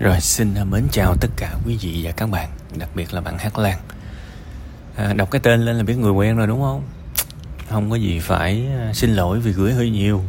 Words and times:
Rồi 0.00 0.20
xin 0.20 0.54
mến 0.70 0.88
chào 0.92 1.16
tất 1.20 1.28
cả 1.36 1.54
quý 1.66 1.78
vị 1.80 2.00
và 2.02 2.10
các 2.10 2.30
bạn 2.30 2.50
Đặc 2.78 2.88
biệt 2.94 3.14
là 3.14 3.20
bạn 3.20 3.38
Hát 3.38 3.58
Lan. 3.58 3.78
À, 4.96 5.12
Đọc 5.12 5.30
cái 5.30 5.40
tên 5.40 5.60
lên 5.60 5.76
là 5.76 5.82
biết 5.82 5.94
người 5.98 6.12
quen 6.12 6.36
rồi 6.36 6.46
đúng 6.46 6.60
không? 6.60 6.82
Không 7.68 7.90
có 7.90 7.96
gì 7.96 8.18
phải 8.18 8.66
à, 8.78 8.92
xin 8.94 9.10
lỗi 9.10 9.40
vì 9.40 9.52
gửi 9.52 9.72
hơi 9.72 9.90
nhiều. 9.90 10.24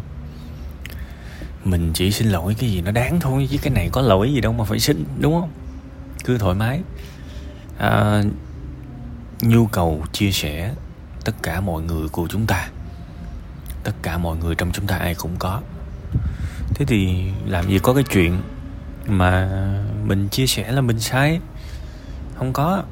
Mình 1.63 1.91
chỉ 1.93 2.11
xin 2.11 2.27
lỗi 2.27 2.55
cái 2.59 2.69
gì 2.69 2.81
nó 2.81 2.91
đáng 2.91 3.19
thôi 3.19 3.47
Chứ 3.51 3.57
cái 3.61 3.73
này 3.73 3.89
có 3.91 4.01
lỗi 4.01 4.33
gì 4.33 4.41
đâu 4.41 4.53
mà 4.53 4.63
phải 4.63 4.79
xin 4.79 5.05
đúng 5.19 5.41
không? 5.41 5.51
Cứ 6.25 6.37
thoải 6.37 6.55
mái. 6.55 6.81
À, 7.77 8.23
Nhu 9.41 9.65
cầu 9.65 10.03
chia 10.11 10.31
sẻ 10.31 10.73
tất 11.25 11.33
cả 11.43 11.61
mọi 11.61 11.81
người 11.81 12.07
của 12.09 12.27
chúng 12.29 12.45
ta. 12.47 12.69
Tất 13.83 13.93
cả 14.01 14.17
mọi 14.17 14.37
người 14.37 14.55
trong 14.55 14.71
chúng 14.71 14.87
ta 14.87 14.97
ai 14.97 15.15
cũng 15.15 15.35
có. 15.39 15.61
Thế 16.75 16.85
thì 16.85 17.31
làm 17.45 17.69
gì 17.69 17.79
có 17.79 17.93
cái 17.93 18.03
chuyện 18.03 18.41
mà 19.07 19.49
mình 20.05 20.29
chia 20.29 20.47
sẻ 20.47 20.71
là 20.71 20.81
mình 20.81 20.99
sai. 20.99 21.39
Không 22.35 22.53
có. 22.53 22.83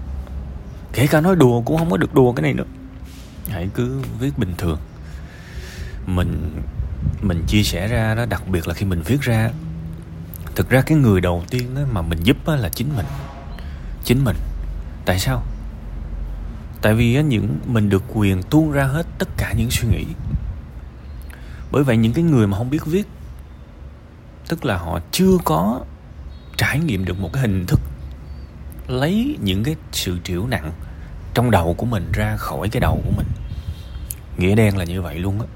Kể 0.94 1.08
cả 1.08 1.22
nói 1.22 1.36
đùa 1.36 1.62
cũng 1.62 1.78
không 1.78 1.92
có 1.92 1.98
được 1.98 2.14
đùa 2.14 2.34
cái 2.34 2.42
này 2.42 2.54
nữa. 2.54 2.64
Hãy 3.50 3.70
cứ 3.74 4.02
viết 4.20 4.38
bình 4.38 4.54
thường. 4.58 4.80
Mình 6.06 6.62
mình 7.22 7.44
chia 7.48 7.64
sẻ 7.64 7.88
ra 7.88 8.16
đó, 8.16 8.26
đặc 8.26 8.48
biệt 8.48 8.68
là 8.68 8.74
khi 8.74 8.86
mình 8.86 9.02
viết 9.02 9.22
ra, 9.22 9.50
thực 10.56 10.70
ra 10.70 10.82
cái 10.82 10.98
người 10.98 11.22
đầu 11.22 11.44
tiên 11.50 11.76
đó 11.76 11.82
mà 11.92 12.02
mình 12.02 12.20
giúp 12.24 12.38
đó 12.46 12.56
là 12.56 12.70
chính 12.70 12.96
mình. 12.96 13.06
Chính 14.04 14.24
mình. 14.24 14.36
Tại 15.06 15.20
sao? 15.20 15.44
Tại 16.82 16.94
vì 16.94 17.24
những, 17.24 17.60
mình 17.66 17.90
được 17.90 18.04
quyền 18.14 18.44
tuôn 18.44 18.72
ra 18.72 18.84
hết 18.84 19.06
tất 19.18 19.30
cả 19.38 19.54
những 19.58 19.72
suy 19.72 19.90
nghĩ. 19.90 20.06
Bởi 21.72 21.84
vậy 21.84 21.98
những 21.98 22.14
cái 22.14 22.24
người 22.24 22.48
mà 22.48 22.58
không 22.58 22.70
biết 22.70 22.86
viết, 22.86 23.08
tức 24.48 24.66
là 24.66 24.78
họ 24.78 25.00
chưa 25.12 25.38
có 25.44 25.82
trải 26.60 26.80
nghiệm 26.80 27.06
được 27.06 27.20
một 27.20 27.30
cái 27.34 27.42
hình 27.42 27.66
thức 27.66 27.80
lấy 28.88 29.38
những 29.42 29.64
cái 29.64 29.76
sự 29.92 30.20
triểu 30.24 30.48
nặng 30.48 30.72
trong 31.34 31.52
đầu 31.52 31.74
của 31.74 31.86
mình 31.86 32.12
ra 32.14 32.38
khỏi 32.38 32.70
cái 32.70 32.80
đầu 32.80 33.02
của 33.06 33.12
mình. 33.18 33.28
Nghĩa 34.38 34.56
đen 34.56 34.78
là 34.78 34.84
như 34.84 35.02
vậy 35.02 35.20
luôn 35.20 35.40
á. 35.40 35.48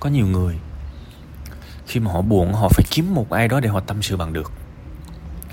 Có 0.00 0.10
nhiều 0.10 0.26
người, 0.26 0.58
khi 1.86 2.00
mà 2.00 2.12
họ 2.12 2.22
buồn, 2.22 2.52
họ 2.52 2.68
phải 2.68 2.84
kiếm 2.90 3.14
một 3.14 3.30
ai 3.30 3.48
đó 3.48 3.60
để 3.60 3.68
họ 3.68 3.80
tâm 3.80 4.02
sự 4.02 4.16
bằng 4.16 4.32
được. 4.32 4.52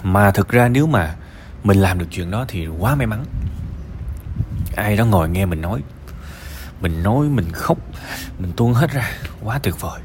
Mà 0.03 0.31
thực 0.31 0.49
ra 0.49 0.67
nếu 0.67 0.87
mà 0.87 1.15
mình 1.63 1.77
làm 1.77 1.99
được 1.99 2.07
chuyện 2.11 2.31
đó 2.31 2.45
thì 2.47 2.67
quá 2.67 2.95
may 2.95 3.07
mắn. 3.07 3.25
Ai 4.75 4.97
đó 4.97 5.05
ngồi 5.05 5.29
nghe 5.29 5.45
mình 5.45 5.61
nói 5.61 5.81
mình 6.81 7.03
nói 7.03 7.27
mình 7.29 7.51
khóc, 7.51 7.77
mình 8.39 8.51
tuôn 8.55 8.73
hết 8.73 8.91
ra, 8.91 9.11
quá 9.43 9.59
tuyệt 9.59 9.79
vời. 9.79 10.01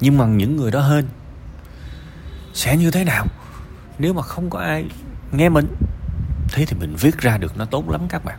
Nhưng 0.00 0.18
mà 0.18 0.26
những 0.26 0.56
người 0.56 0.70
đó 0.70 0.80
hơn 0.80 1.08
sẽ 2.54 2.76
như 2.76 2.90
thế 2.90 3.04
nào? 3.04 3.26
Nếu 3.98 4.12
mà 4.12 4.22
không 4.22 4.50
có 4.50 4.58
ai 4.58 4.84
nghe 5.32 5.48
mình, 5.48 5.66
thế 6.52 6.66
thì 6.66 6.76
mình 6.80 6.96
viết 7.00 7.18
ra 7.18 7.38
được 7.38 7.58
nó 7.58 7.64
tốt 7.64 7.90
lắm 7.90 8.00
các 8.08 8.24
bạn. 8.24 8.38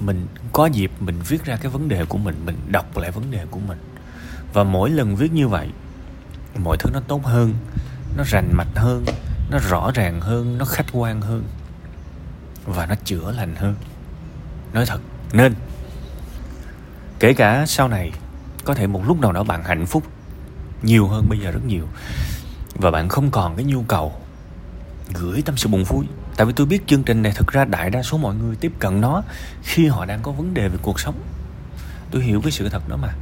Mình 0.00 0.26
có 0.52 0.66
dịp 0.66 0.92
mình 1.00 1.20
viết 1.28 1.44
ra 1.44 1.56
cái 1.56 1.70
vấn 1.70 1.88
đề 1.88 2.04
của 2.04 2.18
mình 2.18 2.42
mình 2.46 2.56
đọc 2.68 2.96
lại 2.96 3.10
vấn 3.10 3.30
đề 3.30 3.46
của 3.50 3.60
mình. 3.68 3.78
Và 4.52 4.64
mỗi 4.64 4.90
lần 4.90 5.16
viết 5.16 5.32
như 5.32 5.48
vậy, 5.48 5.68
mọi 6.64 6.76
thứ 6.80 6.90
nó 6.92 7.00
tốt 7.00 7.24
hơn, 7.24 7.54
nó 8.16 8.24
rành 8.26 8.50
mạch 8.52 8.76
hơn, 8.76 9.04
nó 9.50 9.58
rõ 9.58 9.90
ràng 9.94 10.20
hơn, 10.20 10.58
nó 10.58 10.64
khách 10.64 10.86
quan 10.92 11.20
hơn, 11.20 11.44
và 12.64 12.86
nó 12.86 12.94
chữa 13.04 13.32
lành 13.32 13.54
hơn. 13.56 13.74
Nói 14.72 14.86
thật, 14.86 15.00
nên, 15.32 15.54
kể 17.18 17.34
cả 17.34 17.64
sau 17.66 17.88
này, 17.88 18.12
có 18.64 18.74
thể 18.74 18.86
một 18.86 19.02
lúc 19.06 19.20
nào 19.20 19.32
đó 19.32 19.44
bạn 19.44 19.64
hạnh 19.64 19.86
phúc 19.86 20.02
nhiều 20.84 21.08
hơn 21.08 21.28
bây 21.28 21.38
giờ 21.38 21.50
rất 21.50 21.64
nhiều. 21.66 21.88
Và 22.74 22.90
bạn 22.90 23.08
không 23.08 23.30
còn 23.30 23.56
cái 23.56 23.64
nhu 23.64 23.82
cầu 23.82 24.12
gửi 25.14 25.42
tâm 25.42 25.56
sự 25.56 25.68
buồn 25.68 25.84
vui. 25.84 26.06
Tại 26.36 26.46
vì 26.46 26.52
tôi 26.52 26.66
biết 26.66 26.86
chương 26.86 27.02
trình 27.02 27.22
này 27.22 27.32
thực 27.36 27.48
ra 27.48 27.64
đại 27.64 27.90
đa 27.90 28.02
số 28.02 28.18
mọi 28.18 28.34
người 28.34 28.56
tiếp 28.56 28.72
cận 28.78 29.00
nó 29.00 29.22
khi 29.62 29.86
họ 29.86 30.04
đang 30.04 30.22
có 30.22 30.32
vấn 30.32 30.54
đề 30.54 30.68
về 30.68 30.76
cuộc 30.82 31.00
sống. 31.00 31.14
Tôi 32.10 32.22
hiểu 32.22 32.40
cái 32.40 32.52
sự 32.52 32.68
thật 32.68 32.88
đó 32.88 32.96
mà. 32.96 33.14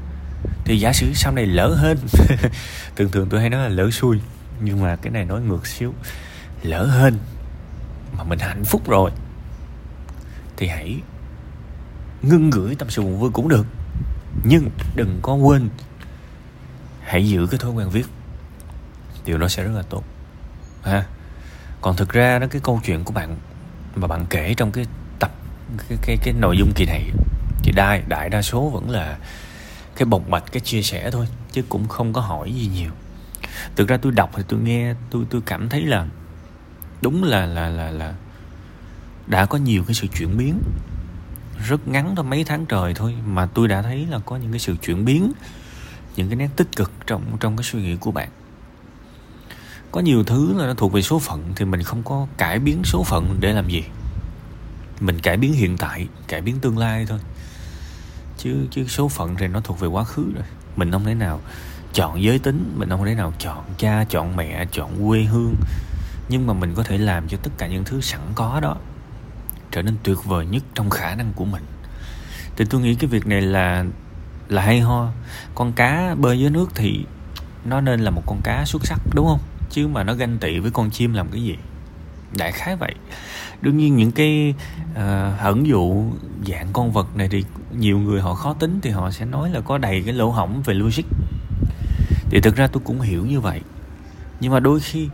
Thì 0.64 0.78
giả 0.78 0.92
sử 0.92 1.12
sau 1.14 1.32
này 1.32 1.47
lỡ 1.47 1.75
hơn 1.78 1.98
thường 2.97 3.10
thường 3.10 3.28
tôi 3.31 3.41
hay 3.41 3.50
nói 3.50 3.62
là 3.62 3.69
lỡ 3.69 3.91
xui, 3.91 4.20
nhưng 4.60 4.82
mà 4.82 4.97
cái 4.97 5.12
này 5.12 5.25
nói 5.25 5.41
ngược 5.41 5.66
xíu. 5.66 5.94
Lỡ 6.62 6.87
hơn 6.87 7.19
mà 8.19 8.25
mình 8.25 8.38
hạnh 8.38 8.64
phúc 8.64 8.88
rồi, 8.88 9.10
thì 10.56 10.66
hãy 10.66 11.00
ngưng 12.22 12.50
gửi 12.50 12.75
tâm 12.75 12.91
sự 12.91 13.03
buồn 13.03 13.19
vui 13.19 13.31
cũng 13.31 13.48
được. 13.48 13.66
Nhưng 14.44 14.70
đừng 14.97 15.19
có 15.22 15.34
quên 15.34 15.69
hãy 17.04 17.28
giữ 17.28 17.46
cái 17.50 17.58
thói 17.58 17.70
quen 17.70 17.90
viết. 17.90 18.06
Điều 19.24 19.38
đó 19.38 19.48
sẽ 19.48 19.64
rất 19.64 19.72
là 19.74 19.82
tốt. 19.82 20.04
Ha? 20.82 21.04
Còn 21.80 21.96
thực 21.96 22.12
ra 22.12 22.38
đó, 22.38 22.46
cái 22.50 22.60
câu 22.64 22.80
chuyện 22.84 23.04
của 23.04 23.12
bạn 23.12 23.36
mà 23.94 24.06
bạn 24.06 24.26
kể 24.30 24.54
trong 24.56 24.72
cái 24.72 24.86
tập, 25.18 25.32
cái 25.88 25.98
cái 26.02 26.16
cái 26.22 26.34
nội 26.40 26.56
dung 26.58 26.72
kỳ 26.74 26.86
này, 26.86 27.10
thì 27.62 27.72
đại 27.72 28.02
đại 28.08 28.28
đa 28.28 28.42
số 28.42 28.68
vẫn 28.68 28.90
là 28.90 29.18
cái 29.96 30.06
bộc 30.06 30.28
bạch, 30.28 30.52
cái 30.52 30.60
chia 30.60 30.82
sẻ 30.82 31.10
thôi, 31.10 31.26
chứ 31.52 31.62
cũng 31.68 31.88
không 31.88 32.12
có 32.12 32.20
hỏi 32.20 32.52
gì 32.52 32.70
nhiều. 32.74 32.90
Thực 33.76 33.88
ra 33.88 33.96
tôi 33.96 34.12
đọc 34.12 34.30
thì 34.36 34.42
tôi 34.48 34.60
nghe, 34.60 34.94
tôi 35.10 35.24
tôi 35.30 35.40
cảm 35.46 35.69
thấy 35.69 35.86
là 35.86 36.06
đúng 37.02 37.24
là 37.24 37.46
là 37.46 37.69
là 37.69 37.90
là 37.90 38.14
đã 39.26 39.46
có 39.46 39.58
nhiều 39.58 39.84
cái 39.86 39.94
sự 39.94 40.06
chuyển 40.06 40.36
biến. 40.36 40.62
Rất 41.69 41.88
ngắn 41.88 42.16
thôi, 42.16 42.24
mấy 42.24 42.44
tháng 42.44 42.66
trời 42.66 42.94
thôi, 42.94 43.14
mà 43.26 43.46
tôi 43.46 43.69
đã 43.69 43.82
thấy 43.82 44.06
là 44.10 44.19
có 44.19 44.36
những 44.36 44.52
cái 44.52 44.58
sự 44.58 44.76
chuyển 44.82 45.04
biến 45.04 45.32
những 46.17 46.28
cái 46.28 46.37
nét 46.37 46.49
tích 46.56 46.77
cực 46.77 46.93
trong 47.06 47.23
trong 47.41 47.56
cái 47.56 47.65
suy 47.65 47.83
nghĩ 47.83 47.97
của 47.97 48.11
bạn. 48.11 48.28
Có 49.93 50.00
nhiều 50.00 50.25
thứ 50.25 50.55
là 50.59 50.67
nó 50.67 50.75
thuộc 50.75 50.93
về 50.93 51.03
số 51.03 51.19
phận 51.19 51.53
thì 51.56 51.65
mình 51.65 51.83
không 51.83 52.03
có 52.03 52.27
cải 52.39 52.59
biến 52.59 52.83
số 52.84 53.03
phận 53.03 53.37
để 53.41 53.53
làm 53.53 53.69
gì. 53.69 53.84
Mình 55.00 55.19
cải 55.19 55.37
biến 55.37 55.53
hiện 55.53 55.78
tại, 55.78 56.09
cải 56.28 56.41
biến 56.41 56.61
tương 56.61 56.78
lai 56.78 57.06
thôi. 57.09 57.19
Chứ 58.39 58.67
chứ 58.71 58.87
số 58.89 59.09
phận 59.09 59.37
thì 59.37 59.47
nó 59.49 59.61
thuộc 59.61 59.81
về 59.81 59.89
quá 59.89 60.05
khứ 60.05 60.25
rồi. 60.34 60.45
Mình 60.77 60.93
không 60.93 61.05
thể 61.05 61.15
nào 61.15 61.41
chọn 61.93 62.23
giới 62.23 62.39
tính, 62.39 62.75
mình 62.77 62.89
không 62.89 63.05
thể 63.05 63.15
nào 63.15 63.33
chọn 63.39 63.65
cha, 63.79 64.05
chọn 64.05 64.37
mẹ, 64.37 64.67
chọn 64.73 65.09
quê 65.09 65.23
hương. 65.23 65.55
Nhưng 66.29 66.47
mà 66.47 66.55
mình 66.55 66.75
có 66.75 66.83
thể 66.83 66.99
làm 66.99 67.29
cho 67.29 67.37
tất 67.43 67.50
cả 67.59 67.67
những 67.67 67.84
thứ 67.84 68.00
sẵn 68.00 68.21
có 68.34 68.61
đó 68.61 68.77
trở 69.71 69.83
nên 69.83 69.97
tuyệt 70.03 70.19
vời 70.25 70.47
nhất 70.47 70.62
trong 70.75 70.91
khả 70.91 71.15
năng 71.15 71.33
của 71.33 71.44
mình. 71.44 71.62
Thì 72.56 72.65
tôi 72.71 72.81
nghĩ 72.81 72.94
cái 72.94 73.11
việc 73.11 73.27
này 73.27 73.43
là 73.43 73.84
là 74.52 74.62
hay 74.62 74.80
ho. 74.80 75.08
Con 75.54 75.72
cá 75.72 76.14
bơi 76.14 76.38
dưới 76.38 76.50
nước 76.50 76.70
thì 76.74 77.04
nó 77.64 77.80
nên 77.80 78.00
là 78.00 78.10
một 78.10 78.22
con 78.26 78.40
cá 78.44 78.64
xuất 78.66 78.86
sắc 78.86 78.98
đúng 79.14 79.26
không? 79.26 79.40
Chứ 79.70 79.88
mà 79.88 80.04
nó 80.04 80.14
ganh 80.14 80.38
tị 80.38 80.58
với 80.58 80.70
con 80.70 80.90
chim 80.90 81.12
làm 81.12 81.28
cái 81.28 81.42
gì? 81.42 81.56
Đại 82.36 82.52
khái 82.52 82.76
vậy. 82.76 82.94
Đương 83.60 83.76
nhiên 83.76 83.96
những 83.96 84.12
cái 84.12 84.54
ờ, 84.94 85.32
uh, 85.34 85.40
ẩn 85.40 85.66
dụ 85.66 86.04
dạng 86.46 86.68
con 86.72 86.92
vật 86.92 87.16
này 87.16 87.28
thì 87.28 87.44
nhiều 87.78 87.98
người 87.98 88.20
họ 88.20 88.34
khó 88.34 88.54
tính 88.54 88.78
thì 88.82 88.90
họ 88.90 89.10
sẽ 89.10 89.24
nói 89.24 89.50
là 89.50 89.60
có 89.60 89.78
đầy 89.78 90.02
cái 90.02 90.14
lỗ 90.14 90.30
hổng 90.30 90.62
về 90.62 90.74
logic. 90.74 91.04
Thì 92.30 92.40
thực 92.40 92.56
ra 92.56 92.66
tôi 92.66 92.82
cũng 92.84 93.00
hiểu 93.00 93.26
như 93.26 93.40
vậy. 93.40 93.60
Nhưng 94.40 94.52
mà 94.52 94.60
đôi 94.60 94.80
khi 94.80 95.08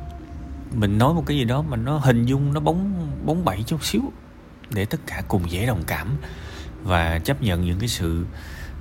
mình 0.75 0.99
nói 0.99 1.15
một 1.15 1.23
cái 1.27 1.37
gì 1.37 1.45
đó 1.45 1.63
mà 1.63 1.77
nó 1.77 1.99
hình 1.99 2.25
dung 2.25 2.55
nó 2.55 2.61
bóng 2.61 3.09
bóng 3.25 3.45
bẩy 3.45 3.63
chút 3.67 3.85
xíu 3.85 4.03
để 4.71 4.85
tất 4.85 5.01
cả 5.07 5.23
cùng 5.29 5.51
dễ 5.51 5.67
đồng 5.67 5.83
cảm 5.87 6.17
và 6.83 7.19
chấp 7.19 7.43
nhận 7.43 7.65
những 7.65 7.79
cái 7.79 7.89
sự 7.89 8.25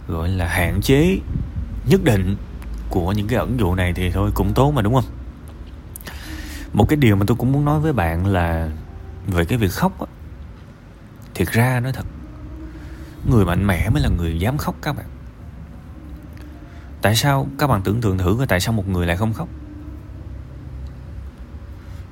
gọi 0.08 0.30
là 0.30 0.48
hạn 0.48 0.82
chế 0.82 1.20
nhất 1.86 2.04
định 2.04 2.36
của 2.90 3.12
những 3.12 3.28
cái 3.28 3.40
ẩn 3.40 3.60
dụ 3.60 3.76
này 3.76 3.94
thì 3.94 4.12
thôi, 4.12 4.32
cũng 4.34 4.54
tốt 4.54 4.72
mà, 4.72 4.82
đúng 4.82 4.94
không? 4.94 5.04
Một 6.74 6.86
cái 6.90 6.98
điều 6.98 7.16
mà 7.16 7.26
tôi 7.28 7.38
cũng 7.38 7.52
muốn 7.52 7.66
nói 7.66 7.80
với 7.80 7.94
bạn 7.94 8.26
là 8.26 8.70
về 9.28 9.46
cái 9.46 9.58
việc 9.58 9.72
khóc 9.72 10.00
á, 10.00 10.06
thiệt 11.34 11.48
ra 11.48 11.80
nói 11.80 11.92
thật, 11.92 12.06
người 13.30 13.46
mạnh 13.46 13.68
mẽ 13.68 13.90
mới 13.90 14.04
là 14.04 14.10
người 14.10 14.40
dám 14.40 14.58
khóc 14.58 14.76
các 14.82 14.96
bạn. 14.96 15.06
Tại 17.02 17.16
sao 17.16 17.48
các 17.58 17.68
bạn 17.68 17.82
tưởng 17.82 18.02
tượng 18.02 18.18
thử 18.18 18.36
coi 18.38 18.48
tại 18.48 18.60
sao 18.60 18.74
một 18.74 18.88
người 18.88 19.08
lại 19.08 19.18
không 19.18 19.34
khóc? 19.34 19.48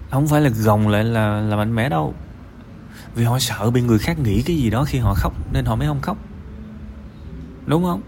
Không 0.09 0.27
phải 0.27 0.41
là 0.41 0.49
gồng 0.49 0.87
lại 0.87 1.03
là 1.03 1.41
là 1.41 1.55
mạnh 1.55 1.75
mẽ 1.75 1.89
đâu. 1.89 2.13
Vì 3.15 3.23
họ 3.23 3.39
sợ 3.39 3.71
bị 3.71 3.81
người 3.81 3.99
khác 3.99 4.19
nghĩ 4.19 4.41
cái 4.41 4.57
gì 4.57 4.69
đó 4.69 4.83
khi 4.83 4.99
họ 4.99 5.13
khóc, 5.13 5.33
nên 5.53 5.65
họ 5.65 5.75
mới 5.75 5.87
không 5.87 6.01
khóc 6.01 6.17
đúng 7.65 7.83
không? 7.83 8.01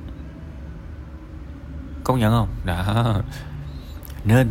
Công 2.03 2.19
nhận 2.19 2.31
không? 2.31 2.49
Đó. 2.65 3.21
Nên, 4.23 4.49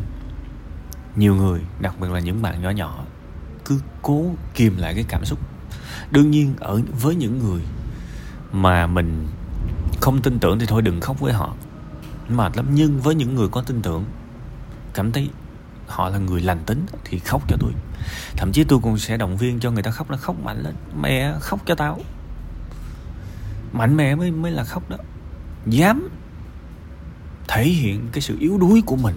nhiều 1.17 1.35
người, 1.35 1.61
đặc 1.81 1.95
biệt 2.01 2.11
là 2.11 2.21
những 2.21 2.43
bạn 2.43 2.63
nhỏ 2.63 2.71
nhỏ, 2.71 3.05
cứ 3.65 3.81
cố 4.03 4.25
kìm 4.55 4.77
lại 4.77 4.95
cái 4.95 5.05
cảm 5.09 5.25
xúc. 5.25 5.39
Đương 6.11 6.31
nhiên, 6.31 6.55
ở 6.61 6.81
với 7.01 7.15
những 7.15 7.39
người 7.39 7.63
mà 8.53 8.87
mình 8.87 9.27
không 10.01 10.23
tin 10.23 10.39
tưởng 10.39 10.59
thì 10.59 10.67
thôi, 10.67 10.83
đừng 10.83 11.01
khóc 11.01 11.21
với 11.21 11.33
họ. 11.33 11.55
Mệt 12.29 12.57
lắm, 12.57 12.67
nhưng 12.71 13.01
với 13.01 13.15
những 13.15 13.35
người 13.35 13.49
có 13.49 13.63
tin 13.63 13.83
tưởng, 13.83 14.05
cảm 14.95 15.13
thấy 15.13 15.31
họ 15.87 16.09
là 16.09 16.19
người 16.19 16.41
lành 16.41 16.65
tính 16.67 16.87
thì 17.05 17.19
khóc 17.19 17.43
cho 17.49 17.57
tôi. 17.61 17.73
Thậm 18.37 18.53
chí 18.53 18.65
tôi 18.65 18.79
cũng 18.83 18.99
sẽ 18.99 19.17
động 19.17 19.37
viên 19.37 19.61
cho 19.61 19.71
người 19.71 19.83
ta 19.83 19.91
khóc 19.91 20.11
nó 20.11 20.17
khóc 20.17 20.37
mạnh 20.45 20.63
lên. 20.63 20.75
Mẹ, 21.01 21.33
khóc 21.41 21.61
cho 21.67 21.75
tao 21.75 21.99
mạnh 23.79 23.97
mẽ 23.97 24.15
mới 24.15 24.31
mới 24.31 24.53
là 24.53 24.65
khóc 24.65 24.91
đó. 24.91 24.97
Dám 25.67 26.09
thể 27.49 27.65
hiện 27.65 28.09
cái 28.13 28.21
sự 28.21 28.37
yếu 28.41 28.59
đuối 28.59 28.83
của 28.87 28.97
mình, 28.97 29.17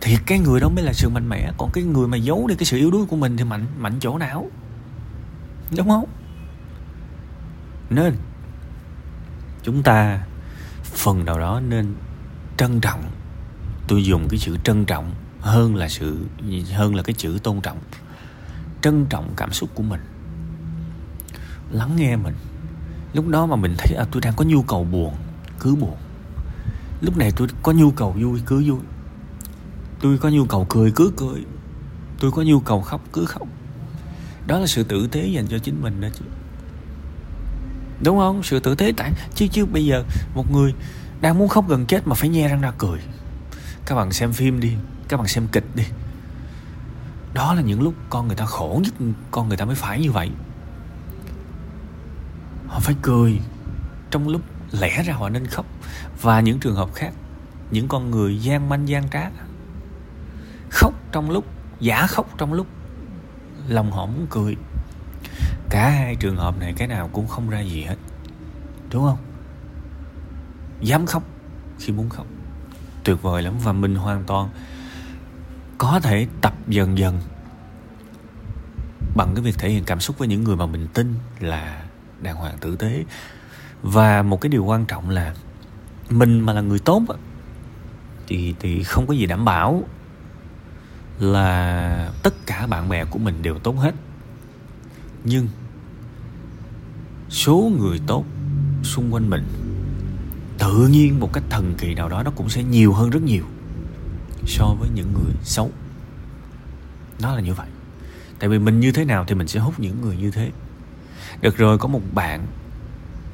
thì 0.00 0.16
cái 0.26 0.38
người 0.38 0.60
đó 0.60 0.68
mới 0.68 0.84
là 0.84 0.92
sự 0.92 1.08
mạnh 1.08 1.28
mẽ. 1.28 1.52
Còn 1.58 1.70
cái 1.72 1.84
người 1.84 2.08
mà 2.08 2.16
giấu 2.16 2.46
đi 2.46 2.54
cái 2.54 2.64
sự 2.64 2.76
yếu 2.76 2.90
đuối 2.90 3.06
của 3.06 3.16
mình 3.16 3.36
thì 3.36 3.44
mạnh 3.44 3.66
mạnh 3.78 3.96
chỗ 4.00 4.18
nào? 4.18 4.50
Đúng 5.76 5.88
không? 5.88 6.08
Nên 7.90 8.16
chúng 9.62 9.82
ta 9.82 10.26
phần 10.84 11.24
nào 11.24 11.40
đó 11.40 11.60
nên 11.60 11.94
trân 12.56 12.80
trọng. 12.80 13.02
Tôi 13.88 14.04
dùng 14.04 14.28
cái 14.28 14.38
chữ 14.38 14.56
trân 14.64 14.84
trọng 14.84 15.12
hơn 15.40 15.76
là 15.76 15.88
sự, 15.88 16.18
hơn 16.72 16.94
là 16.94 17.02
cái 17.02 17.14
chữ 17.14 17.38
tôn 17.42 17.60
trọng. 17.60 17.78
Trân 18.82 19.06
trọng 19.06 19.32
cảm 19.36 19.52
xúc 19.52 19.70
của 19.74 19.82
mình. 19.82 20.00
Lắng 21.70 21.96
nghe 21.96 22.16
mình 22.16 22.34
lúc 23.16 23.28
đó 23.28 23.46
mà 23.46 23.56
mình 23.56 23.74
thấy 23.78 23.96
à, 23.96 24.04
tôi 24.12 24.22
đang 24.22 24.34
có 24.36 24.44
nhu 24.44 24.62
cầu 24.62 24.84
buồn 24.84 25.14
cứ 25.60 25.74
buồn. 25.74 25.96
Lúc 27.00 27.16
này 27.16 27.30
tôi 27.36 27.48
có 27.62 27.72
nhu 27.72 27.90
cầu 27.90 28.12
vui 28.12 28.40
cứ 28.46 28.64
vui. 28.66 28.80
Tôi 30.00 30.18
có 30.18 30.28
nhu 30.28 30.44
cầu 30.44 30.66
cười 30.68 30.92
cứ 30.96 31.12
cười. 31.16 31.44
Tôi 32.20 32.30
có 32.30 32.42
nhu 32.42 32.60
cầu 32.60 32.80
khóc 32.80 33.00
cứ 33.12 33.24
khóc. 33.24 33.48
Đó 34.46 34.58
là 34.58 34.66
sự 34.66 34.82
tử 34.82 35.06
tế 35.06 35.26
dành 35.26 35.46
cho 35.46 35.58
chính 35.58 35.82
mình 35.82 36.00
đó 36.00 36.08
chứ. 36.14 36.24
Đúng 38.02 38.18
không? 38.18 38.42
Sự 38.42 38.60
tử 38.60 38.74
tế 38.74 38.92
tại 38.96 39.12
chứ 39.34 39.46
chứ 39.52 39.66
bây 39.66 39.84
giờ 39.84 40.04
một 40.34 40.52
người 40.52 40.74
đang 41.20 41.38
muốn 41.38 41.48
khóc 41.48 41.68
gần 41.68 41.86
chết 41.86 42.06
mà 42.06 42.14
phải 42.14 42.28
nhe 42.28 42.48
răng 42.48 42.60
ra 42.60 42.72
cười. 42.78 43.00
Các 43.86 43.94
bạn 43.94 44.12
xem 44.12 44.32
phim 44.32 44.60
đi 44.60 44.72
các 45.08 45.16
bạn 45.16 45.28
xem 45.28 45.46
kịch 45.52 45.64
đi. 45.74 45.84
Đó 47.34 47.54
là 47.54 47.62
những 47.62 47.82
lúc 47.82 47.94
con 48.10 48.26
người 48.26 48.36
ta 48.36 48.44
khổ 48.46 48.80
nhất 48.84 48.94
con 49.30 49.48
người 49.48 49.56
ta 49.56 49.64
mới 49.64 49.74
phải 49.74 50.00
như 50.00 50.12
vậy 50.12 50.30
họ 52.76 52.80
phải 52.80 52.94
cười. 53.02 53.40
Trong 54.10 54.28
lúc 54.28 54.42
lẽ 54.72 55.02
ra 55.02 55.14
họ 55.14 55.28
nên 55.28 55.46
khóc. 55.46 55.66
Và 56.22 56.40
những 56.40 56.58
trường 56.58 56.76
hợp 56.76 56.94
khác, 56.94 57.12
những 57.70 57.88
con 57.88 58.10
người 58.10 58.38
gian 58.38 58.68
manh, 58.68 58.88
gian 58.88 59.08
trá. 59.08 59.30
Khóc 60.70 60.94
trong 61.12 61.30
lúc, 61.30 61.44
giả 61.80 62.06
khóc 62.06 62.34
trong 62.38 62.52
lúc, 62.52 62.66
lòng 63.68 63.92
họ 63.92 64.06
muốn 64.06 64.26
cười. 64.30 64.56
Cả 65.70 65.90
hai 65.90 66.16
trường 66.16 66.36
hợp 66.36 66.58
này 66.58 66.74
cái 66.76 66.88
nào 66.88 67.10
cũng 67.12 67.26
không 67.26 67.50
ra 67.50 67.60
gì 67.60 67.82
hết. 67.82 67.96
Đúng 68.92 69.02
không? 69.04 69.18
Dám 70.80 71.06
khóc 71.06 71.22
khi 71.78 71.92
muốn 71.92 72.08
khóc. 72.08 72.26
Tuyệt 73.04 73.22
vời 73.22 73.42
lắm 73.42 73.54
và 73.64 73.72
mình 73.72 73.94
hoàn 73.94 74.24
toàn. 74.24 74.48
Có 75.78 76.00
thể 76.02 76.26
tập 76.40 76.54
dần 76.68 76.98
dần 76.98 77.20
bằng 79.16 79.32
cái 79.34 79.44
việc 79.44 79.58
thể 79.58 79.70
hiện 79.70 79.84
cảm 79.84 80.00
xúc 80.00 80.18
với 80.18 80.28
những 80.28 80.44
người 80.44 80.56
mà 80.56 80.66
mình 80.66 80.88
tin 80.94 81.14
là 81.40 81.85
đàng 82.20 82.36
hoàng 82.36 82.58
tử 82.60 82.76
tế. 82.76 83.04
Và 83.82 84.22
một 84.22 84.40
cái 84.40 84.48
điều 84.48 84.64
quan 84.64 84.86
trọng 84.86 85.10
là 85.10 85.34
mình 86.10 86.40
mà 86.40 86.52
là 86.52 86.60
người 86.60 86.78
tốt 86.78 87.02
thì 88.26 88.54
thì 88.60 88.82
không 88.82 89.06
có 89.06 89.14
gì 89.14 89.26
đảm 89.26 89.44
bảo 89.44 89.84
là 91.20 92.12
tất 92.22 92.34
cả 92.46 92.66
bạn 92.66 92.88
bè 92.88 93.04
của 93.04 93.18
mình 93.18 93.42
đều 93.42 93.58
tốt 93.58 93.72
hết. 93.72 93.94
Nhưng 95.24 95.48
số 97.28 97.70
người 97.78 98.00
tốt 98.06 98.24
xung 98.82 99.14
quanh 99.14 99.30
mình, 99.30 99.44
tự 100.58 100.88
nhiên 100.90 101.20
một 101.20 101.32
cách 101.32 101.44
thần 101.50 101.74
kỳ 101.78 101.94
nào 101.94 102.08
đó 102.08 102.22
nó 102.22 102.30
cũng 102.30 102.48
sẽ 102.48 102.62
nhiều 102.62 102.92
hơn 102.92 103.10
rất 103.10 103.22
nhiều 103.22 103.44
so 104.46 104.66
với 104.80 104.88
những 104.94 105.12
người 105.12 105.34
xấu. 105.42 105.70
Nó 107.20 107.34
là 107.34 107.40
như 107.40 107.54
vậy. 107.54 107.68
Tại 108.38 108.48
vì 108.48 108.58
mình 108.58 108.80
như 108.80 108.92
thế 108.92 109.04
nào 109.04 109.24
thì 109.28 109.34
mình 109.34 109.48
sẽ 109.48 109.60
hút 109.60 109.80
những 109.80 110.00
người 110.00 110.16
như 110.16 110.30
thế 110.30 110.50
được 111.40 111.56
rồi, 111.56 111.78
có 111.78 111.88
một 111.88 112.02
bạn, 112.14 112.46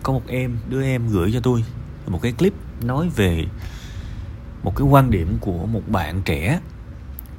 có 0.03 0.13
một 0.13 0.23
em 0.27 0.59
đứa 0.69 0.85
em 0.85 1.09
gửi 1.09 1.31
cho 1.33 1.41
tôi 1.41 1.65
một 2.07 2.23
cái 2.23 2.33
clip 2.33 2.53
nói 2.83 3.09
về 3.17 3.47
một 4.63 4.77
cái 4.77 4.89
quan 4.89 5.11
điểm 5.11 5.37
của 5.41 5.67
một 5.67 5.83
bạn 5.87 6.23
trẻ. 6.25 6.61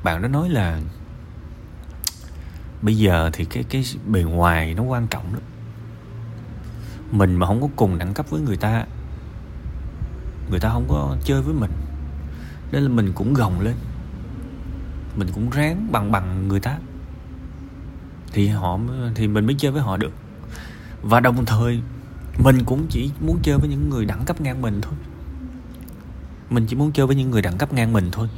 Bạn 0.04 0.22
đó 0.22 0.28
nói 0.28 0.50
là 0.50 0.80
bây 2.82 2.98
giờ 2.98 3.30
thì 3.34 3.46
cái 3.46 3.64
cái 3.64 3.84
bề 4.08 4.24
ngoài 4.24 4.74
nó 4.74 4.84
quan 4.84 5.08
trọng 5.08 5.34
lắm. 5.34 5.44
Mình 7.12 7.36
mà 7.36 7.48
không 7.48 7.62
có 7.62 7.68
cùng 7.76 7.98
đẳng 7.98 8.14
cấp 8.14 8.30
với 8.30 8.42
người 8.42 8.58
ta 8.58 8.86
người 10.50 10.60
ta 10.60 10.70
không 10.70 10.86
có 10.90 11.18
chơi 11.24 11.42
với 11.42 11.54
mình. 11.54 11.72
Nên 12.72 12.84
là 12.84 12.90
mình 12.90 13.14
cũng 13.16 13.34
gồng 13.34 13.62
lên. 13.62 13.76
Mình 15.16 15.28
cũng 15.34 15.50
ráng 15.50 15.88
bằng 15.92 16.12
bằng 16.12 16.48
người 16.48 16.60
ta. 16.60 16.78
Thì 18.32 18.48
họ 18.48 18.80
thì 19.16 19.28
mình 19.28 19.46
mới 19.46 19.56
chơi 19.60 19.72
với 19.72 19.82
họ 19.82 19.98
được 19.98 20.12
và 21.04 21.20
đồng 21.20 21.46
thời, 21.46 21.82
mình 22.38 22.64
cũng 22.66 22.86
chỉ 22.90 23.12
muốn 23.20 23.40
chơi 23.44 23.58
với 23.58 23.70
những 23.70 23.90
người 23.90 24.06
đẳng 24.06 24.26
cấp 24.26 24.42
ngang 24.42 24.62
mình 24.62 24.82
thôi. 24.82 24.94
Mình 26.50 26.66
chỉ 26.68 26.76
muốn 26.76 26.92
chơi 26.92 27.08
với 27.08 27.16
những 27.16 27.32
người 27.32 27.42
đẳng 27.42 27.58
cấp 27.58 27.74
ngang 27.74 27.94
mình 27.94 28.10
thôi. 28.12 28.30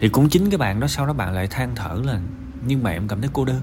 Thì 0.00 0.08
cũng 0.08 0.28
chính 0.28 0.50
cái 0.50 0.58
bạn 0.58 0.80
đó 0.80 0.86
sau 0.86 1.06
đó 1.06 1.12
bạn 1.12 1.32
lại 1.32 1.46
than 1.46 1.74
thở 1.74 2.00
là, 2.04 2.20
nhưng 2.66 2.82
mà 2.82 2.90
em 2.90 3.08
cảm 3.08 3.20
thấy 3.20 3.30
cô 3.32 3.44
đơn. 3.44 3.60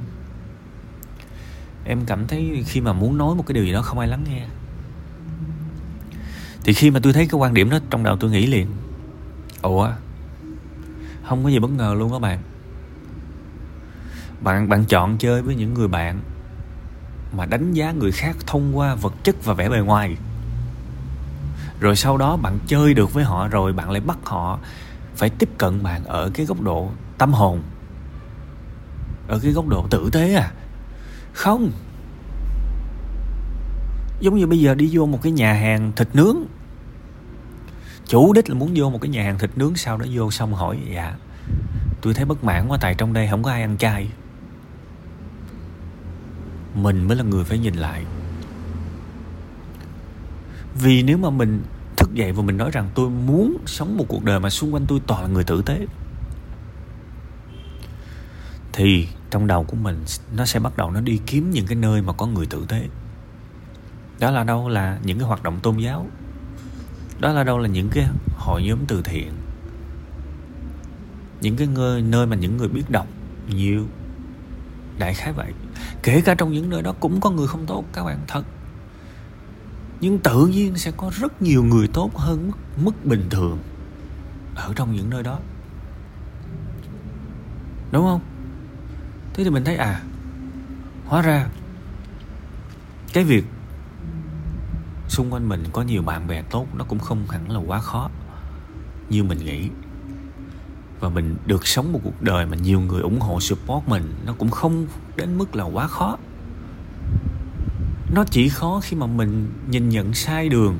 Em 1.85 2.05
cảm 2.05 2.27
thấy 2.27 2.63
khi 2.67 2.81
mà 2.81 2.93
muốn 2.93 3.17
nói 3.17 3.35
một 3.35 3.43
cái 3.47 3.53
điều 3.53 3.63
gì 3.63 3.71
đó 3.71 3.81
không 3.81 3.99
ai 3.99 4.07
lắng 4.07 4.23
nghe. 4.29 4.45
Thì 6.63 6.73
khi 6.73 6.91
mà 6.91 6.99
tôi 7.03 7.13
thấy 7.13 7.27
cái 7.27 7.39
quan 7.39 7.53
điểm 7.53 7.69
đó 7.69 7.79
trong 7.89 8.03
đầu 8.03 8.17
tôi 8.17 8.31
nghĩ 8.31 8.47
liền, 8.47 8.67
ủa, 9.61 9.89
không 11.23 11.43
có 11.43 11.49
gì 11.49 11.59
bất 11.59 11.71
ngờ 11.71 11.95
luôn 11.97 12.11
các 12.11 12.19
bạn. 12.19 12.39
Bạn 14.41 14.69
bạn 14.69 14.85
chọn 14.85 15.17
chơi 15.17 15.41
với 15.41 15.55
những 15.55 15.73
người 15.73 15.87
bạn 15.87 16.19
mà 17.31 17.45
đánh 17.45 17.73
giá 17.73 17.91
người 17.91 18.11
khác 18.11 18.35
thông 18.47 18.77
qua 18.77 18.95
vật 18.95 19.13
chất 19.23 19.45
và 19.45 19.53
vẻ 19.53 19.69
bề 19.69 19.79
ngoài. 19.79 20.15
Rồi 21.79 21.95
sau 21.95 22.17
đó 22.17 22.37
bạn 22.37 22.59
chơi 22.67 22.93
được 22.93 23.13
với 23.13 23.23
họ 23.23 23.47
rồi 23.47 23.73
bạn 23.73 23.91
lại 23.91 24.01
bắt 24.01 24.17
họ 24.23 24.59
phải 25.15 25.29
tiếp 25.29 25.49
cận 25.57 25.83
bạn 25.83 26.03
ở 26.03 26.31
cái 26.33 26.45
góc 26.45 26.61
độ 26.61 26.89
tâm 27.17 27.33
hồn. 27.33 27.61
Ở 29.27 29.39
cái 29.43 29.51
góc 29.51 29.67
độ 29.67 29.87
tử 29.89 30.09
tế 30.13 30.33
à. 30.33 30.51
Không. 31.33 31.71
Giống 34.19 34.35
như 34.35 34.47
bây 34.47 34.59
giờ 34.59 34.75
đi 34.75 34.89
vô 34.91 35.05
một 35.05 35.19
cái 35.23 35.31
nhà 35.31 35.53
hàng 35.53 35.91
thịt 35.95 36.07
nướng. 36.13 36.37
Chủ 38.07 38.33
đích 38.33 38.49
là 38.49 38.55
muốn 38.55 38.71
vô 38.75 38.89
một 38.89 38.99
cái 39.01 39.09
nhà 39.09 39.23
hàng 39.23 39.39
thịt 39.39 39.49
nướng, 39.55 39.75
sau 39.75 39.97
đó 39.97 40.05
vô 40.11 40.31
xong 40.31 40.53
hỏi 40.53 40.79
dạ 40.95 41.15
tôi 42.01 42.13
thấy 42.13 42.25
bất 42.25 42.43
mãn 42.43 42.67
quá, 42.67 42.77
tại 42.81 42.95
trong 42.97 43.13
đây 43.13 43.27
không 43.31 43.43
có 43.43 43.51
ai 43.51 43.61
ăn 43.61 43.77
chay 43.77 44.09
mình 46.77 47.07
mới 47.07 47.17
là 47.17 47.23
người 47.23 47.43
phải 47.43 47.57
nhìn 47.57 47.75
lại. 47.75 48.03
Vì 50.75 51.03
nếu 51.03 51.17
mà 51.17 51.29
mình 51.29 51.63
thức 51.97 52.13
dậy 52.13 52.31
và 52.31 52.43
mình 52.43 52.57
nói 52.57 52.71
rằng 52.71 52.89
tôi 52.95 53.09
muốn 53.09 53.57
sống 53.65 53.97
một 53.97 54.05
cuộc 54.07 54.23
đời 54.23 54.39
mà 54.39 54.49
xung 54.49 54.73
quanh 54.73 54.85
tôi 54.87 54.99
toàn 55.07 55.21
là 55.21 55.27
người 55.27 55.43
tử 55.43 55.61
tế, 55.65 55.87
thì 58.73 59.07
trong 59.31 59.47
đầu 59.47 59.63
của 59.63 59.77
mình 59.77 60.03
nó 60.35 60.45
sẽ 60.45 60.59
bắt 60.59 60.77
đầu 60.77 60.91
nó 60.91 61.01
đi 61.01 61.19
kiếm 61.25 61.51
những 61.51 61.67
cái 61.67 61.75
nơi 61.75 62.01
mà 62.01 62.13
có 62.13 62.25
người 62.25 62.45
tử 62.45 62.65
tế. 62.67 62.87
Đó 64.19 64.31
là 64.31 64.43
đâu 64.43 64.69
là 64.69 64.99
những 65.03 65.19
cái 65.19 65.27
hoạt 65.27 65.43
động 65.43 65.59
tôn 65.63 65.77
giáo. 65.77 66.07
Đó 67.19 67.33
là 67.33 67.43
đâu 67.43 67.57
là 67.57 67.67
những 67.67 67.89
cái 67.89 68.07
hội 68.37 68.63
nhóm 68.63 68.79
từ 68.87 69.01
thiện. 69.01 69.31
Những 71.41 71.55
cái 71.55 71.67
nơi 71.67 72.01
nơi 72.01 72.25
mà 72.25 72.35
những 72.35 72.57
người 72.57 72.67
biết 72.67 72.89
đọc 72.89 73.07
nhiều. 73.47 73.87
Đại 74.99 75.13
khái 75.13 75.33
vậy 75.33 75.53
kể 76.03 76.21
cả 76.21 76.35
trong 76.35 76.51
những 76.51 76.69
nơi 76.69 76.81
đó 76.81 76.93
cũng 76.99 77.21
có 77.21 77.29
người 77.29 77.47
không 77.47 77.65
tốt 77.65 77.85
các 77.93 78.03
bạn 78.03 78.19
thật. 78.27 78.43
Nhưng 80.01 80.19
tự 80.19 80.47
nhiên 80.47 80.77
sẽ 80.77 80.91
có 80.97 81.11
rất 81.19 81.41
nhiều 81.41 81.63
người 81.63 81.87
tốt 81.87 82.17
hơn 82.17 82.47
mức, 82.47 82.57
mức 82.83 83.05
bình 83.05 83.27
thường 83.29 83.59
ở 84.55 84.73
trong 84.75 84.95
những 84.95 85.09
nơi 85.09 85.23
đó. 85.23 85.39
Đúng 87.91 88.03
không? 88.03 88.21
Thế 89.33 89.43
thì 89.43 89.49
mình 89.49 89.63
thấy 89.63 89.75
à 89.75 90.01
hóa 91.05 91.21
ra 91.21 91.47
cái 93.13 93.23
việc 93.23 93.45
xung 95.07 95.33
quanh 95.33 95.49
mình 95.49 95.63
có 95.73 95.81
nhiều 95.81 96.01
bạn 96.01 96.27
bè 96.27 96.41
tốt 96.41 96.67
nó 96.75 96.85
cũng 96.85 96.99
không 96.99 97.27
hẳn 97.29 97.51
là 97.51 97.59
quá 97.67 97.79
khó 97.79 98.09
như 99.09 99.23
mình 99.23 99.37
nghĩ 99.37 99.69
và 100.99 101.09
mình 101.09 101.35
được 101.45 101.67
sống 101.67 101.93
một 101.93 101.99
cuộc 102.03 102.21
đời 102.21 102.45
mà 102.45 102.57
nhiều 102.57 102.79
người 102.79 103.01
ủng 103.01 103.19
hộ 103.19 103.39
support 103.39 103.87
mình 103.87 104.13
nó 104.25 104.33
cũng 104.33 104.49
không 104.49 104.87
đến 105.15 105.37
mức 105.37 105.55
là 105.55 105.63
quá 105.63 105.87
khó. 105.87 106.17
Nó 108.13 108.23
chỉ 108.31 108.49
khó 108.49 108.79
khi 108.83 108.97
mà 108.97 109.05
mình 109.05 109.47
nhìn 109.69 109.89
nhận 109.89 110.13
sai 110.13 110.49
đường. 110.49 110.77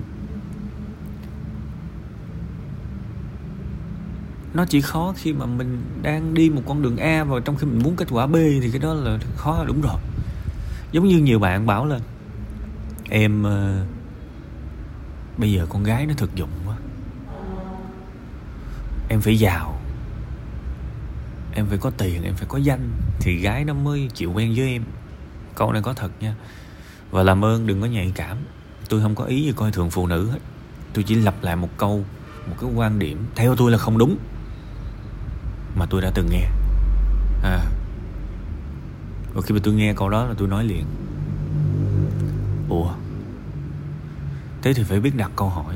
Nó 4.53 4.65
chỉ 4.65 4.81
khó 4.81 5.13
khi 5.17 5.33
mà 5.33 5.45
mình 5.45 5.81
đang 6.01 6.33
đi 6.33 6.49
một 6.49 6.61
con 6.67 6.81
đường 6.81 6.97
A 6.97 7.23
và 7.23 7.39
trong 7.39 7.55
khi 7.55 7.67
mình 7.67 7.83
muốn 7.83 7.95
kết 7.95 8.07
quả 8.11 8.27
B 8.27 8.35
thì 8.35 8.69
cái 8.71 8.79
đó 8.79 8.93
là 8.93 9.19
khó 9.35 9.65
đúng 9.67 9.81
rồi. 9.81 9.99
Giống 10.91 11.07
như 11.07 11.17
nhiều 11.17 11.39
bạn 11.39 11.65
bảo 11.65 11.85
là 11.85 11.99
em 13.09 13.41
uh, 13.41 13.87
bây 15.37 15.51
giờ 15.51 15.65
con 15.69 15.83
gái 15.83 16.05
nó 16.05 16.13
thực 16.17 16.35
dụng 16.35 16.49
quá. 16.65 16.75
Em 19.09 19.21
phải 19.21 19.39
giàu 19.39 19.76
em 21.57 21.65
phải 21.65 21.77
có 21.77 21.89
tiền, 21.89 22.23
em 22.23 22.33
phải 22.35 22.47
có 22.49 22.57
danh, 22.57 22.91
thì 23.19 23.35
gái 23.35 23.65
nó 23.65 23.73
mới 23.73 24.09
chịu 24.13 24.31
quen 24.31 24.53
với 24.55 24.67
em. 24.67 24.83
Câu 25.55 25.71
này 25.71 25.81
có 25.81 25.93
thật 25.93 26.11
nha. 26.19 26.35
Và 27.11 27.23
làm 27.23 27.45
ơn 27.45 27.67
đừng 27.67 27.81
có 27.81 27.87
nhạy 27.87 28.11
cảm. 28.15 28.37
Tôi 28.89 29.01
không 29.01 29.15
có 29.15 29.23
ý 29.23 29.43
gì 29.43 29.53
coi 29.55 29.71
thường 29.71 29.91
phụ 29.91 30.07
nữ 30.07 30.29
hết. 30.29 30.39
Tôi 30.93 31.03
chỉ 31.03 31.15
lặp 31.15 31.43
lại 31.43 31.55
một 31.55 31.69
câu, 31.77 32.05
một 32.49 32.55
cái 32.61 32.69
quan 32.75 32.99
điểm, 32.99 33.25
theo 33.35 33.55
tôi 33.55 33.71
là 33.71 33.77
không 33.77 33.97
đúng, 33.97 34.17
mà 35.75 35.85
tôi 35.85 36.01
đã 36.01 36.11
từng 36.15 36.29
nghe. 36.31 36.45
À. 37.43 37.65
Và 39.33 39.41
khi 39.41 39.53
mà 39.53 39.59
tôi 39.63 39.73
nghe 39.73 39.93
câu 39.93 40.09
đó 40.09 40.25
là 40.25 40.33
tôi 40.37 40.47
nói 40.47 40.63
liền. 40.63 40.85
Ủa? 42.69 42.93
Thế 44.61 44.73
thì 44.73 44.83
phải 44.83 44.99
biết 44.99 45.15
đặt 45.15 45.31
câu 45.35 45.49
hỏi. 45.49 45.75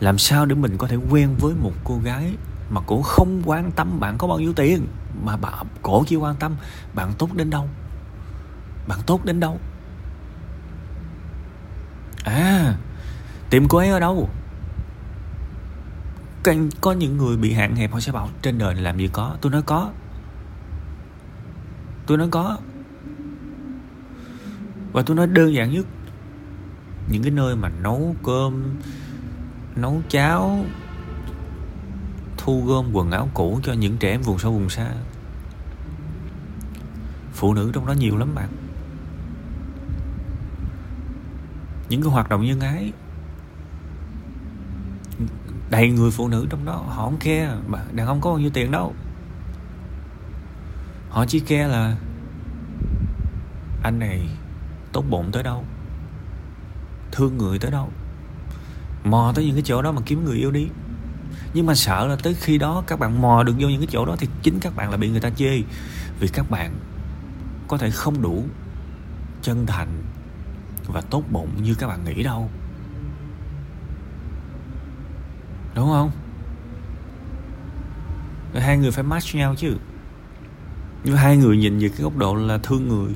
Làm 0.00 0.18
sao 0.18 0.46
để 0.46 0.54
mình 0.54 0.76
có 0.78 0.86
thể 0.86 0.96
quen 0.96 1.36
với 1.38 1.54
một 1.54 1.72
cô 1.84 2.00
gái 2.04 2.34
mà 2.70 2.80
cổ 2.86 3.02
không 3.02 3.42
quan 3.44 3.72
tâm 3.72 4.00
bạn 4.00 4.18
có 4.18 4.26
bao 4.26 4.38
nhiêu 4.38 4.52
tiền, 4.52 4.86
mà 5.24 5.36
bà 5.36 5.50
cổ 5.82 6.04
chỉ 6.06 6.16
quan 6.16 6.36
tâm 6.36 6.56
bạn 6.94 7.12
tốt 7.18 7.34
đến 7.34 7.50
đâu. 7.50 7.68
Bạn 8.88 8.98
tốt 9.06 9.24
đến 9.24 9.40
đâu? 9.40 9.60
À 12.24 12.76
tiệm 13.50 13.68
cô 13.68 13.78
ấy 13.78 13.88
ở 13.88 14.00
đâu? 14.00 14.28
Có 16.80 16.92
những 16.92 17.16
người 17.16 17.36
bị 17.36 17.52
hạn 17.52 17.76
hẹp 17.76 17.92
họ 17.92 18.00
sẽ 18.00 18.12
bảo 18.12 18.28
trên 18.42 18.58
đời 18.58 18.74
này 18.74 18.82
làm 18.82 18.98
gì 18.98 19.08
có. 19.12 19.36
Tôi 19.40 19.52
nói 19.52 19.62
có. 19.62 19.90
Tôi 22.06 22.18
nói 22.18 22.28
có. 22.30 22.58
Và 24.92 25.02
tôi 25.02 25.16
nói 25.16 25.26
đơn 25.26 25.54
giản 25.54 25.72
nhất, 25.72 25.86
những 27.10 27.22
cái 27.22 27.30
nơi 27.30 27.56
mà 27.56 27.68
nấu 27.68 28.16
cơm, 28.24 28.76
nấu 29.76 30.02
cháo 30.08 30.64
thu 32.46 32.64
gom 32.66 32.92
quần 32.92 33.10
áo 33.10 33.28
cũ 33.34 33.60
cho 33.62 33.72
những 33.72 33.96
trẻ 33.96 34.10
em 34.10 34.22
vùng 34.22 34.38
sâu 34.38 34.52
vùng 34.52 34.70
xa. 34.70 34.90
Phụ 37.32 37.54
nữ 37.54 37.70
trong 37.74 37.86
đó 37.86 37.92
nhiều 37.92 38.16
lắm 38.16 38.34
bạn. 38.34 38.48
Những 41.88 42.02
cái 42.02 42.10
hoạt 42.10 42.28
động 42.28 42.44
nhân 42.44 42.60
ái, 42.60 42.92
đầy 45.70 45.90
người 45.90 46.10
phụ 46.10 46.28
nữ 46.28 46.46
trong 46.50 46.64
đó, 46.64 46.72
họ 46.72 47.04
không 47.04 47.18
mà 47.66 47.84
đàn 47.92 48.06
ông 48.06 48.20
có 48.20 48.30
bao 48.30 48.38
nhiêu 48.38 48.50
tiền 48.50 48.70
đâu. 48.70 48.94
Họ 51.10 51.26
chỉ 51.26 51.40
khe 51.40 51.68
là, 51.68 51.96
anh 53.82 53.98
này 53.98 54.28
tốt 54.92 55.04
bụng 55.10 55.32
tới 55.32 55.42
đâu, 55.42 55.64
thương 57.12 57.38
người 57.38 57.58
tới 57.58 57.70
đâu, 57.70 57.90
mò 59.04 59.32
tới 59.34 59.46
những 59.46 59.54
cái 59.54 59.62
chỗ 59.62 59.82
đó 59.82 59.92
mà 59.92 60.02
kiếm 60.06 60.24
người 60.24 60.36
yêu 60.36 60.50
đi 60.50 60.68
nhưng 61.56 61.66
mà 61.66 61.74
sợ 61.74 62.06
là 62.06 62.16
tới 62.16 62.34
khi 62.34 62.58
đó 62.58 62.82
các 62.86 62.98
bạn 62.98 63.22
mò 63.22 63.42
được 63.42 63.54
vô 63.58 63.68
những 63.68 63.80
cái 63.80 63.88
chỗ 63.90 64.06
đó 64.06 64.16
thì 64.18 64.28
chính 64.42 64.60
các 64.60 64.76
bạn 64.76 64.90
là 64.90 64.96
bị 64.96 65.08
người 65.08 65.20
ta 65.20 65.30
chê. 65.30 65.62
Vì 66.20 66.28
các 66.28 66.50
bạn 66.50 66.74
có 67.68 67.78
thể 67.78 67.90
không 67.90 68.22
đủ 68.22 68.44
chân 69.42 69.66
thành 69.66 69.88
và 70.86 71.00
tốt 71.00 71.22
bụng 71.30 71.48
như 71.62 71.74
các 71.74 71.86
bạn 71.86 72.04
nghĩ 72.04 72.22
đâu. 72.22 72.50
Đúng 75.74 75.88
không? 75.88 76.10
Rồi 78.52 78.62
hai 78.62 78.78
người 78.78 78.90
phải 78.90 79.04
match 79.04 79.34
nhau 79.34 79.54
chứ. 79.58 79.74
Nhưng 81.04 81.16
hai 81.16 81.36
người 81.36 81.56
nhìn 81.56 81.78
về 81.78 81.88
cái 81.88 82.00
góc 82.00 82.16
độ 82.16 82.34
là 82.34 82.58
thương 82.58 82.88
người, 82.88 83.12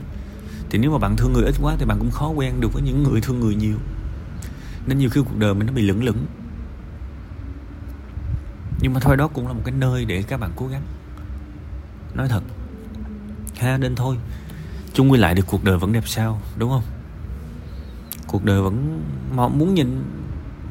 thì 0.70 0.78
nếu 0.78 0.90
mà 0.90 0.98
bạn 0.98 1.16
thương 1.16 1.32
người 1.32 1.44
ít 1.44 1.54
quá 1.62 1.76
thì 1.78 1.84
bạn 1.84 1.98
cũng 1.98 2.10
khó 2.10 2.28
quen 2.28 2.60
được 2.60 2.72
với 2.72 2.82
những 2.82 3.02
người 3.02 3.20
thương 3.20 3.40
người 3.40 3.54
nhiều. 3.54 3.76
Nên 4.86 4.98
nhiều 4.98 5.10
khi 5.10 5.20
cuộc 5.24 5.36
đời 5.36 5.54
mình 5.54 5.66
nó 5.66 5.72
bị 5.72 5.82
lửng 5.82 6.04
lửng 6.04 6.26
nhưng 8.80 8.94
mà 8.94 9.00
thôi, 9.00 9.16
đó 9.16 9.28
cũng 9.28 9.46
là 9.46 9.52
một 9.52 9.62
cái 9.64 9.74
nơi 9.78 10.04
để 10.04 10.22
các 10.22 10.40
bạn 10.40 10.50
cố 10.56 10.66
gắng. 10.66 10.82
Nói 12.14 12.28
thật, 12.28 12.42
ha, 13.58 13.78
nên 13.78 13.94
thôi. 13.94 14.16
Chung 14.92 15.12
quy 15.12 15.18
lại 15.18 15.34
thì 15.34 15.42
cuộc 15.46 15.64
đời 15.64 15.78
vẫn 15.78 15.92
đẹp 15.92 16.08
sao, 16.08 16.40
đúng 16.56 16.70
không? 16.70 16.82
Cuộc 18.26 18.44
đời 18.44 18.62
vẫn 18.62 19.02
muốn 19.36 19.74
nhìn, 19.74 20.04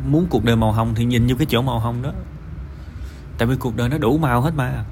muốn 0.08 0.28
cuộc 0.30 0.44
đời 0.44 0.56
màu 0.56 0.72
hồng 0.72 0.94
thì 0.96 1.06
nhìn 1.06 1.28
như 1.28 1.36
cái 1.36 1.48
chỗ 1.50 1.62
màu 1.62 1.80
hồng 1.80 2.02
đó. 2.02 2.12
Tại 3.38 3.48
vì 3.48 3.56
cuộc 3.56 3.76
đời 3.76 3.90
nó 3.90 3.98
đủ 3.98 4.18
màu 4.18 4.42
hết 4.42 4.54
mà. 4.56 4.86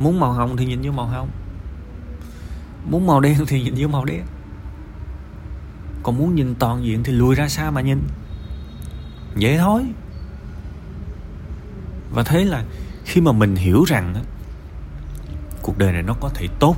Muốn 0.00 0.20
màu 0.20 0.32
hồng 0.32 0.56
thì 0.56 0.66
nhìn 0.66 0.80
như 0.80 0.92
màu 0.92 1.06
hồng. 1.06 1.28
Muốn 2.90 3.06
màu 3.06 3.20
đen 3.20 3.36
thì 3.46 3.62
nhìn 3.62 3.74
như 3.74 3.88
màu 3.88 4.04
đen. 4.04 4.22
Còn 6.02 6.18
muốn 6.18 6.34
nhìn 6.34 6.54
toàn 6.54 6.84
diện 6.84 7.02
thì 7.02 7.12
lùi 7.12 7.34
ra 7.34 7.48
xa 7.48 7.70
mà 7.70 7.80
nhìn. 7.80 8.02
Vậy 9.34 9.58
thôi 9.58 9.84
và 12.12 12.22
thế 12.22 12.44
là 12.44 12.64
khi 13.04 13.20
mà 13.20 13.32
mình 13.32 13.56
hiểu 13.56 13.84
rằng 13.84 14.24
cuộc 15.62 15.78
đời 15.78 15.92
này 15.92 16.02
nó 16.02 16.14
có 16.20 16.28
thể 16.34 16.48
tốt, 16.58 16.76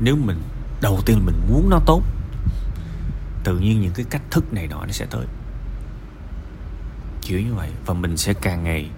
nếu 0.00 0.16
mình, 0.16 0.42
đầu 0.80 1.00
tiên 1.06 1.26
mình 1.26 1.40
muốn 1.50 1.70
nó 1.70 1.80
tốt, 1.86 2.02
tự 3.44 3.58
nhiên 3.58 3.80
những 3.80 3.92
cái 3.94 4.06
cách 4.10 4.22
thức 4.30 4.52
này 4.52 4.66
nọ 4.66 4.84
nó 4.86 4.92
sẽ 4.92 5.06
tới. 5.06 5.26
Kiểu 7.22 7.40
như 7.40 7.54
vậy. 7.54 7.70
Và 7.86 7.94
mình 7.94 8.16
sẽ 8.16 8.34
càng 8.34 8.64
ngày, 8.64 8.90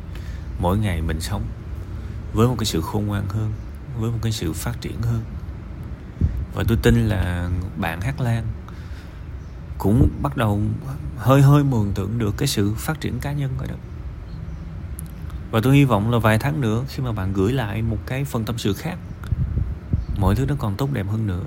mỗi 0.61 0.79
ngày 0.79 1.03
mình 1.03 1.21
sống 1.21 1.43
với 2.33 2.49
một 2.49 2.55
cái 2.59 2.67
sự 2.67 2.81
khôn 2.81 3.07
ngoan 3.07 3.29
hơn, 3.29 3.53
với 3.99 4.11
một 4.11 4.19
cái 4.23 4.33
sự 4.33 4.53
phát 4.53 4.81
triển 4.81 5.03
hơn. 5.03 5.23
Và 6.55 6.65
tôi 6.69 6.79
tin 6.83 7.09
là 7.09 7.49
bạn 7.77 8.01
Hát 8.01 8.21
Lan 8.21 8.45
cũng 9.79 10.09
bắt 10.23 10.37
đầu 10.37 10.63
hơi 11.19 11.43
hơi 11.43 11.65
mường 11.65 11.93
tượng 11.95 12.19
được 12.19 12.35
cái 12.39 12.49
sự 12.49 12.75
phát 12.75 13.01
triển 13.01 13.19
cá 13.21 13.33
nhân 13.33 13.51
rồi 13.59 13.69
đó 13.69 13.75
và 15.55 15.61
tôi 15.61 15.77
hy 15.77 15.85
vọng 15.85 16.11
là 16.11 16.19
vài 16.19 16.39
tháng 16.39 16.61
nữa, 16.61 16.85
khi 16.89 17.03
mà 17.03 17.13
bạn 17.13 17.33
gửi 17.33 17.53
lại 17.53 17.83
một 17.83 17.99
cái 18.07 18.25
phần 18.25 18.45
tâm 18.45 18.59
sự 18.59 18.73
khác, 18.73 18.99
mọi 20.21 20.35
thứ 20.35 20.47
nó 20.47 20.55
còn 20.59 20.75
tốt 20.77 20.89
đẹp 20.93 21.07
hơn 21.09 21.27
nữa. 21.27 21.43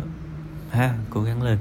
Ha, 0.69 0.93
cố 1.09 1.21
gắng 1.23 1.43
lên. 1.43 1.57